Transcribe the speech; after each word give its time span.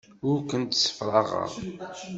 Ur 0.29 0.37
kent-ssefraɣeɣ. 0.49 1.51